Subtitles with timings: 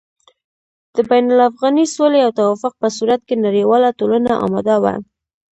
[0.95, 4.93] د بين الافغاني سولې او توافق په صورت کې نړېواله ټولنه اماده وه